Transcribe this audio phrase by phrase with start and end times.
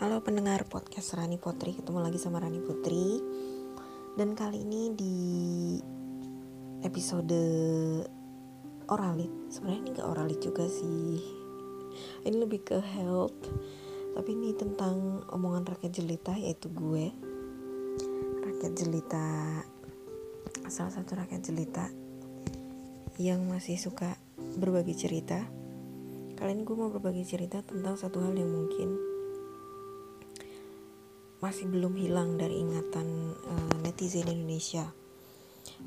[0.00, 3.20] Halo pendengar podcast Rani Putri, ketemu lagi sama Rani Putri.
[4.16, 5.16] Dan kali ini di
[6.80, 7.36] episode
[8.88, 9.28] oralit.
[9.52, 11.20] Sebenarnya ini gak oralit juga sih.
[12.24, 13.44] Ini lebih ke health.
[14.16, 17.12] Tapi ini tentang omongan rakyat jelita yaitu gue.
[18.40, 19.28] Rakyat jelita
[20.72, 21.92] salah satu rakyat jelita
[23.20, 24.16] yang masih suka
[24.56, 25.44] berbagi cerita.
[26.40, 29.09] Kali ini gue mau berbagi cerita tentang satu hal yang mungkin
[31.40, 34.92] masih belum hilang dari ingatan uh, netizen Indonesia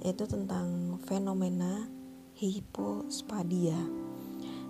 [0.01, 1.85] yaitu tentang fenomena
[2.33, 3.77] hipospadia.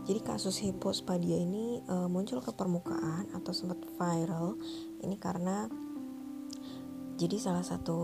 [0.04, 4.60] Jadi kasus hipospadia ini uh, muncul ke permukaan atau sempat viral
[5.00, 5.72] ini karena
[7.16, 8.00] jadi salah satu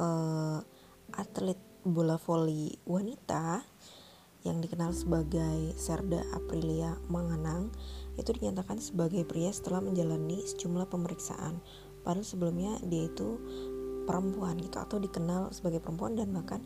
[0.00, 0.58] uh,
[1.12, 3.60] atlet bola voli wanita
[4.44, 7.68] yang dikenal sebagai Serda Aprilia Manganang
[8.14, 11.58] itu dinyatakan sebagai pria setelah menjalani sejumlah pemeriksaan.
[12.04, 13.40] Padahal sebelumnya dia itu
[14.04, 16.60] perempuan gitu atau dikenal sebagai perempuan dan bahkan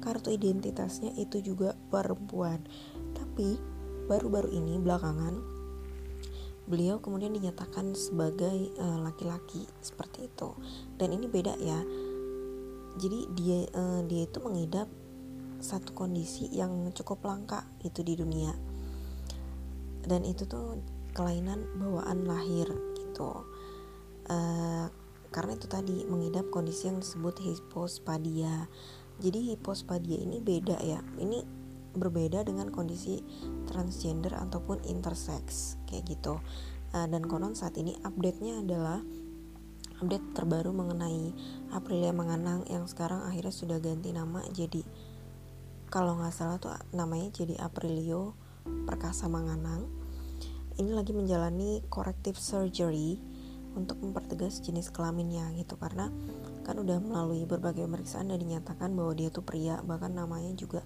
[0.00, 2.62] kartu identitasnya itu juga perempuan.
[3.12, 3.58] Tapi
[4.06, 5.34] baru-baru ini belakangan
[6.66, 10.54] beliau kemudian dinyatakan sebagai uh, laki-laki seperti itu.
[10.98, 11.80] Dan ini beda ya.
[12.96, 14.88] Jadi dia uh, dia itu mengidap
[15.60, 18.75] satu kondisi yang cukup langka itu di dunia
[20.06, 20.80] dan itu tuh
[21.12, 23.44] kelainan bawaan lahir gitu.
[24.26, 24.86] Uh,
[25.34, 28.70] karena itu tadi mengidap kondisi yang disebut hipospadia.
[29.20, 31.02] Jadi hipospadia ini beda ya.
[31.18, 31.42] Ini
[31.96, 33.24] berbeda dengan kondisi
[33.68, 36.38] transgender ataupun intersex kayak gitu.
[36.94, 39.02] Uh, dan konon saat ini update-nya adalah
[40.00, 41.32] update terbaru mengenai
[41.72, 44.84] Aprilia Menganang yang sekarang akhirnya sudah ganti nama jadi
[45.88, 48.36] kalau nggak salah tuh namanya jadi Aprilio
[48.86, 49.86] Perkasa Manganang.
[50.76, 53.16] Ini lagi menjalani corrective surgery
[53.76, 55.80] untuk mempertegas jenis kelaminnya gitu.
[55.80, 56.12] Karena
[56.64, 59.80] kan udah melalui berbagai pemeriksaan dan dinyatakan bahwa dia tuh pria.
[59.80, 60.84] Bahkan namanya juga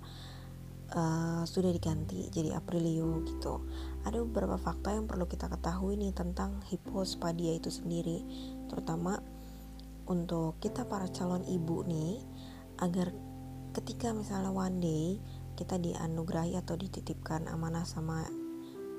[0.95, 3.63] uh, sudah diganti jadi Aprilio gitu.
[4.07, 8.23] Ada beberapa fakta yang perlu kita ketahui nih tentang hipospadia itu sendiri.
[8.67, 9.19] Terutama
[10.11, 12.19] untuk kita para calon ibu nih
[12.83, 13.15] agar
[13.71, 15.07] ketika misalnya one day
[15.61, 18.25] kita dianugerahi atau dititipkan amanah sama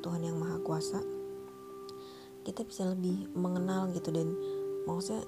[0.05, 1.01] Tuhan yang Maha Kuasa
[2.41, 4.09] kita bisa lebih mengenal gitu.
[4.09, 4.33] Dan
[4.85, 5.25] maksudnya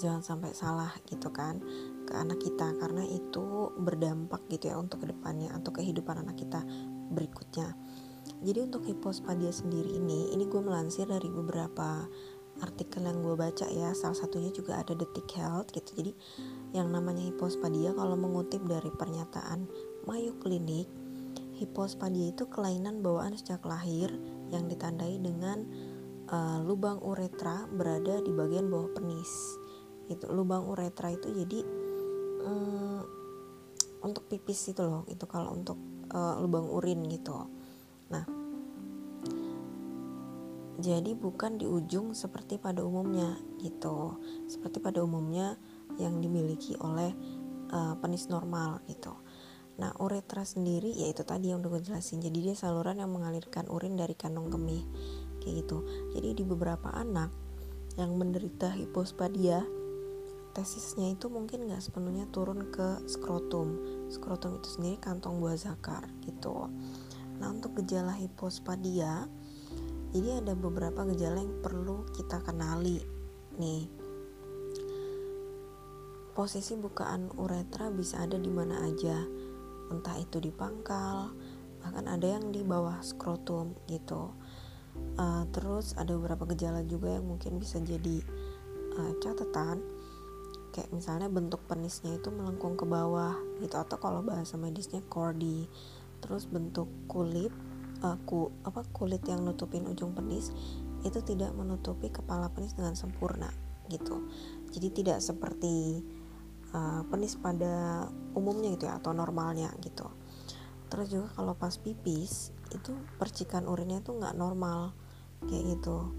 [0.00, 1.62] jangan sampai salah gitu kan
[2.04, 6.60] ke anak kita karena itu berdampak gitu ya untuk ke depannya atau kehidupan anak kita
[7.14, 7.76] berikutnya.
[8.40, 12.08] Jadi untuk hipospadia sendiri ini ini gue melansir dari beberapa
[12.64, 13.92] artikel yang gue baca ya.
[13.92, 15.92] Salah satunya juga ada detik health gitu.
[16.00, 16.12] Jadi
[16.72, 19.68] yang namanya hipospadia kalau mengutip dari pernyataan
[20.04, 20.84] Mayo Clinic,
[21.56, 24.12] hipospadia itu kelainan bawaan sejak lahir
[24.52, 25.64] yang ditandai dengan
[26.28, 29.32] uh, lubang uretra berada di bagian bawah penis.
[30.12, 31.64] Itu lubang uretra itu jadi
[32.44, 33.00] um,
[34.04, 35.80] untuk pipis itu loh, itu kalau untuk
[36.12, 37.48] uh, lubang urin gitu.
[38.12, 38.28] Nah,
[40.84, 44.20] jadi bukan di ujung seperti pada umumnya gitu.
[44.44, 45.56] Seperti pada umumnya
[45.96, 47.16] yang dimiliki oleh
[47.72, 49.16] uh, penis normal gitu.
[49.74, 52.22] Nah, uretra sendiri yaitu tadi yang udah gue jelasin.
[52.22, 54.86] Jadi dia saluran yang mengalirkan urin dari kantong kemih.
[55.42, 55.78] Kayak gitu.
[56.14, 57.34] Jadi di beberapa anak
[57.98, 59.66] yang menderita hipospadia,
[60.54, 63.78] tesisnya itu mungkin nggak sepenuhnya turun ke skrotum.
[64.10, 66.70] Skrotum itu sendiri kantong buah zakar gitu.
[67.42, 69.26] Nah, untuk gejala hipospadia,
[70.14, 73.02] jadi ada beberapa gejala yang perlu kita kenali
[73.58, 73.90] nih.
[76.34, 79.22] Posisi bukaan uretra bisa ada di mana aja
[79.94, 81.30] entah itu di pangkal
[81.84, 84.32] bahkan ada yang di bawah skrotum gitu.
[85.20, 88.24] Uh, terus ada beberapa gejala juga yang mungkin bisa jadi
[88.96, 89.84] uh, catatan.
[90.72, 95.68] Kayak misalnya bentuk penisnya itu melengkung ke bawah gitu atau kalau bahasa medisnya cordy.
[96.24, 97.52] Terus bentuk kulit
[98.00, 100.50] uh, ku, apa kulit yang nutupin ujung penis
[101.04, 103.52] itu tidak menutupi kepala penis dengan sempurna
[103.92, 104.24] gitu.
[104.72, 106.00] Jadi tidak seperti
[106.74, 110.10] uh, penis pada umumnya gitu ya atau normalnya gitu.
[110.90, 114.92] Terus juga kalau pas pipis itu percikan urinnya itu nggak normal
[115.46, 116.10] kayak gitu.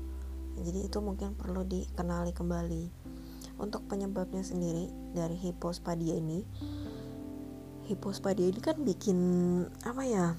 [0.56, 2.84] Jadi itu mungkin perlu dikenali kembali.
[3.56, 6.44] Untuk penyebabnya sendiri dari hipospadia ini
[7.86, 9.20] hipospadia ini kan bikin
[9.86, 10.34] apa ya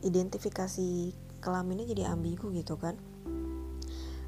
[0.00, 1.12] identifikasi
[1.44, 2.96] kelaminnya jadi ambigu gitu kan.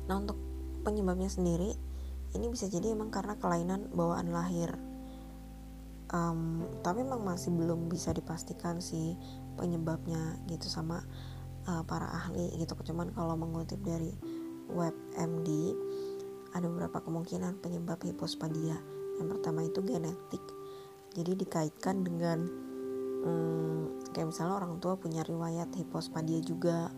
[0.06, 0.38] Nah untuk
[0.87, 1.75] penyebabnya sendiri
[2.37, 4.76] ini bisa jadi emang karena kelainan bawaan lahir
[6.12, 9.17] um, tapi memang masih belum bisa dipastikan sih
[9.56, 11.03] penyebabnya gitu sama
[11.67, 14.12] uh, para ahli gitu cuman kalau mengutip dari
[14.70, 15.49] WebMD
[16.56, 18.81] ada beberapa kemungkinan penyebab hipospadia.
[19.20, 20.44] Yang pertama itu genetik,
[21.12, 22.49] jadi dikaitkan dengan
[23.25, 26.93] hmm, kayak misalnya orang tua punya riwayat hipospadia juga,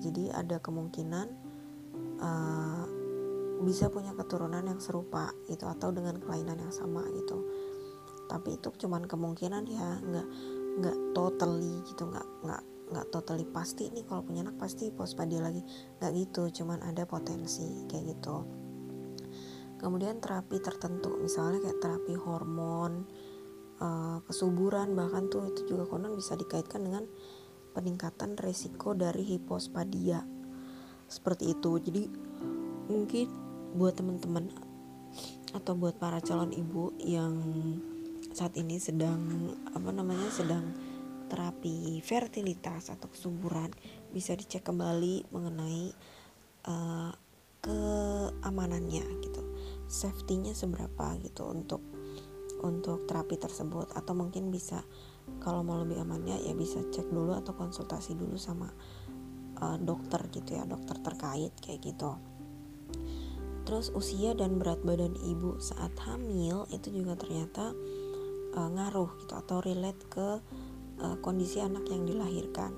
[0.00, 1.26] jadi ada kemungkinan
[2.20, 2.84] uh,
[3.64, 7.44] bisa punya keturunan yang serupa itu atau dengan kelainan yang sama gitu.
[8.26, 10.28] Tapi itu cuman kemungkinan ya, nggak
[10.80, 15.62] nggak totally gitu, nggak nggak nggak totally pasti nih kalau punya anak pasti hipospadia lagi.
[16.00, 18.36] Nggak gitu cuman ada potensi kayak gitu.
[19.78, 23.04] Kemudian terapi tertentu misalnya kayak terapi hormon
[23.84, 27.04] uh, kesuburan bahkan tuh itu juga konon bisa dikaitkan dengan
[27.74, 30.22] peningkatan resiko dari hipospadia.
[31.10, 31.70] Seperti itu.
[31.82, 32.02] Jadi
[32.88, 33.26] mungkin
[33.74, 34.48] buat teman-teman
[35.54, 37.34] atau buat para calon ibu yang
[38.34, 40.74] saat ini sedang apa namanya sedang
[41.30, 43.70] terapi fertilitas atau kesuburan.
[44.10, 45.94] Bisa dicek kembali mengenai
[46.66, 47.14] uh,
[47.62, 49.42] keamanannya gitu.
[49.86, 51.80] Safety-nya seberapa gitu untuk
[52.66, 53.94] untuk terapi tersebut.
[53.94, 54.82] Atau mungkin bisa
[55.38, 58.68] kalau mau lebih amannya ya bisa cek dulu atau konsultasi dulu sama
[59.62, 62.18] uh, dokter gitu ya dokter terkait kayak gitu.
[63.64, 67.72] Terus usia dan berat badan ibu saat hamil itu juga ternyata
[68.54, 70.28] uh, ngaruh gitu atau relate ke
[71.02, 72.72] uh, kondisi anak yang dilahirkan.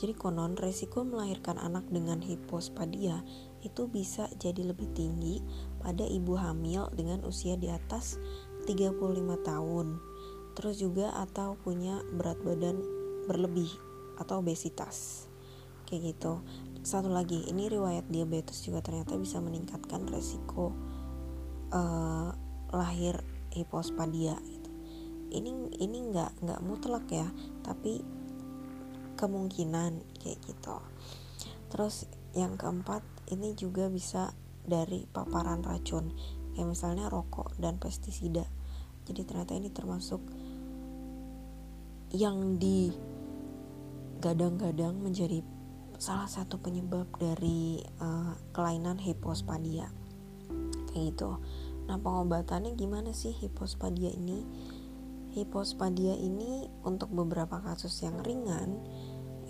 [0.00, 3.20] Jadi konon resiko melahirkan anak dengan hipospadia
[3.60, 5.44] itu bisa jadi lebih tinggi
[5.76, 8.16] pada ibu hamil dengan usia di atas
[8.64, 8.96] 35
[9.44, 10.00] tahun.
[10.56, 12.80] Terus juga atau punya berat badan
[13.28, 13.68] berlebih
[14.16, 15.28] atau obesitas.
[15.84, 16.40] Kayak gitu.
[16.80, 20.72] Satu lagi, ini riwayat diabetes juga ternyata bisa meningkatkan resiko
[21.76, 22.32] uh,
[22.72, 23.20] lahir
[23.52, 24.40] hipospadia
[25.30, 27.26] ini ini nggak nggak mutlak ya
[27.62, 28.02] tapi
[29.16, 30.76] kemungkinan kayak gitu.
[31.70, 34.34] Terus yang keempat ini juga bisa
[34.64, 36.14] dari paparan racun
[36.54, 38.46] kayak misalnya rokok dan pestisida.
[39.06, 40.22] Jadi ternyata ini termasuk
[42.10, 42.90] yang di
[44.20, 45.40] gadang-gadang menjadi
[46.00, 49.92] salah satu penyebab dari uh, kelainan hipospadia.
[50.90, 51.38] Kayak gitu.
[51.86, 54.42] Nah pengobatannya gimana sih hipospadia ini
[55.30, 58.82] hipospadia ini untuk beberapa kasus yang ringan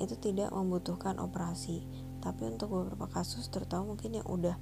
[0.01, 1.85] itu tidak membutuhkan operasi.
[2.21, 4.57] Tapi untuk beberapa kasus terutama mungkin yang udah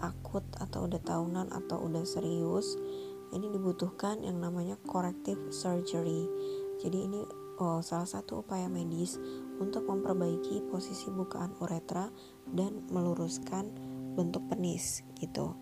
[0.00, 2.76] akut atau udah tahunan atau udah serius
[3.30, 6.26] ini dibutuhkan yang namanya corrective surgery.
[6.80, 7.20] Jadi ini
[7.60, 9.20] oh, salah satu upaya medis
[9.60, 12.08] untuk memperbaiki posisi bukaan uretra
[12.48, 13.70] dan meluruskan
[14.16, 15.54] bentuk penis gitu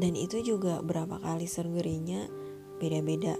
[0.00, 2.28] dan itu juga berapa kali surgery-nya
[2.80, 3.36] beda-beda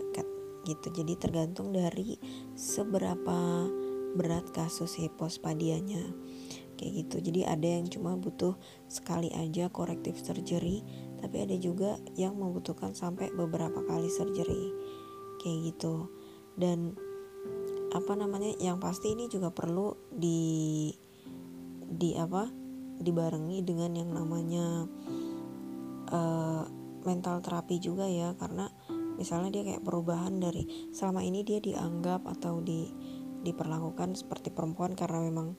[0.66, 0.88] gitu.
[0.94, 2.16] Jadi tergantung dari
[2.54, 3.66] seberapa
[4.14, 6.02] berat kasus hipospadianya.
[6.78, 7.16] Kayak gitu.
[7.30, 8.58] Jadi ada yang cuma butuh
[8.90, 10.82] sekali aja korektif surgery
[11.22, 14.74] tapi ada juga yang membutuhkan sampai beberapa kali surgery.
[15.42, 16.10] Kayak gitu.
[16.58, 16.98] Dan
[17.92, 20.90] apa namanya yang pasti ini juga perlu di
[21.92, 22.48] di apa
[23.02, 24.88] dibarengi dengan yang namanya
[26.12, 26.64] uh,
[27.02, 28.70] mental terapi juga ya karena
[29.18, 32.88] misalnya dia kayak perubahan dari selama ini dia dianggap atau di
[33.42, 35.58] diperlakukan seperti perempuan karena memang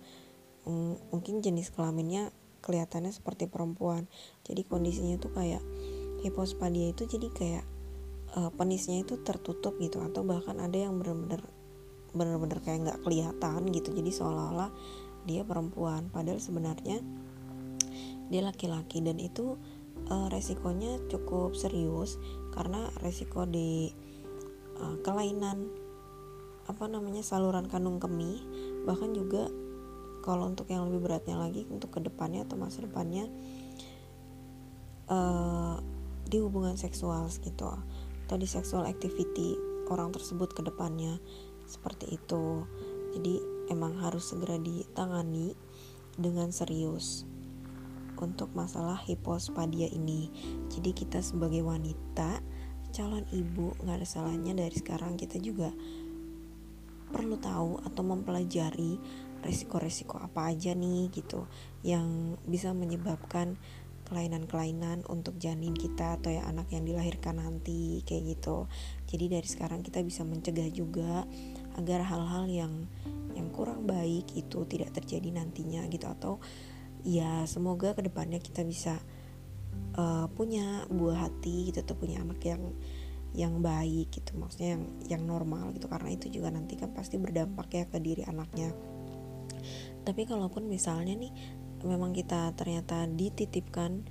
[0.64, 2.32] mm, mungkin jenis kelaminnya
[2.64, 4.08] kelihatannya seperti perempuan.
[4.48, 5.60] Jadi kondisinya tuh kayak
[6.24, 7.66] hipospadia itu jadi kayak
[8.40, 11.44] uh, penisnya itu tertutup gitu atau bahkan ada yang bener-bener
[12.16, 13.92] bener-bener kayak nggak kelihatan gitu.
[13.92, 14.72] Jadi seolah-olah
[15.28, 16.08] dia perempuan.
[16.08, 17.04] Padahal sebenarnya
[18.32, 19.60] dia laki-laki dan itu
[20.10, 22.18] uh, resikonya cukup serius
[22.52, 23.94] karena resiko di
[24.80, 25.70] uh, kelainan
[26.64, 28.40] apa namanya saluran kandung kemih
[28.88, 29.52] bahkan juga
[30.24, 33.28] kalau untuk yang lebih beratnya lagi untuk ke depannya atau masa depannya
[35.12, 35.84] uh,
[36.24, 37.68] di hubungan seksual gitu.
[38.24, 39.60] Atau di sexual activity
[39.92, 41.20] orang tersebut ke depannya
[41.68, 42.64] seperti itu.
[43.14, 45.54] Jadi emang harus segera ditangani
[46.16, 47.28] dengan serius
[48.20, 50.30] untuk masalah hipospadia ini.
[50.70, 52.42] Jadi kita sebagai wanita,
[52.94, 55.74] calon ibu nggak ada salahnya dari sekarang kita juga
[57.14, 58.98] perlu tahu atau mempelajari
[59.46, 61.46] resiko-resiko apa aja nih gitu
[61.86, 63.60] yang bisa menyebabkan
[64.08, 68.68] kelainan-kelainan untuk janin kita atau ya anak yang dilahirkan nanti kayak gitu.
[69.08, 71.24] Jadi dari sekarang kita bisa mencegah juga
[71.80, 72.74] agar hal-hal yang
[73.34, 76.38] yang kurang baik itu tidak terjadi nantinya gitu atau
[77.04, 79.00] ya semoga ke depannya kita bisa
[80.00, 82.64] uh, punya buah hati gitu atau punya anak yang
[83.34, 84.38] yang baik gitu.
[84.38, 85.90] Maksudnya yang yang normal gitu.
[85.90, 88.72] Karena itu juga nanti kan pasti berdampak ya ke diri anaknya.
[90.04, 91.34] Tapi kalaupun misalnya nih
[91.84, 94.08] memang kita ternyata dititipkan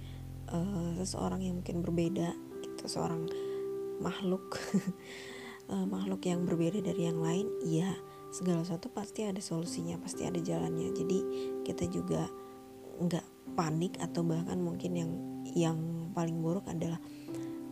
[0.52, 3.28] uh, seseorang yang mungkin berbeda gitu seorang
[4.04, 4.60] makhluk
[5.72, 7.96] uh, makhluk yang berbeda dari yang lain iya
[8.32, 10.92] segala sesuatu pasti ada solusinya pasti ada jalannya.
[10.92, 11.18] Jadi
[11.68, 12.28] kita juga
[13.06, 13.26] nggak
[13.58, 15.12] panik atau bahkan mungkin yang
[15.52, 15.78] yang
[16.16, 17.00] paling buruk adalah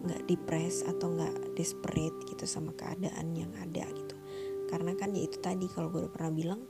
[0.00, 4.16] nggak depres atau nggak desperate gitu sama keadaan yang ada gitu.
[4.68, 6.60] Karena kan ya itu tadi kalau gue udah pernah bilang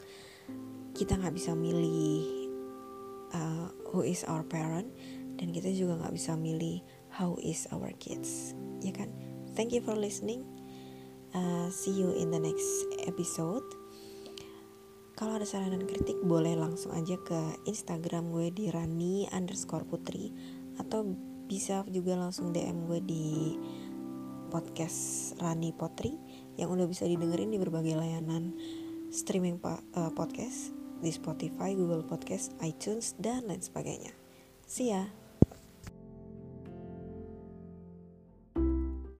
[0.97, 2.51] kita nggak bisa milih
[3.35, 4.91] uh, who is our parent
[5.39, 8.53] dan kita juga nggak bisa milih how is our kids
[8.83, 9.11] ya kan?
[9.55, 10.47] Thank you for listening.
[11.31, 12.67] Uh, see you in the next
[13.07, 13.63] episode
[15.21, 20.33] kalau ada saran dan kritik boleh langsung aja ke Instagram gue di Rani underscore putri
[20.81, 21.05] atau
[21.45, 23.29] bisa juga langsung DM gue di
[24.49, 26.17] podcast Rani Potri
[26.57, 28.57] yang udah bisa didengerin di berbagai layanan
[29.13, 30.73] streaming uh, podcast
[31.05, 34.17] di Spotify, Google Podcast, iTunes, dan lain sebagainya.
[34.65, 35.20] See ya!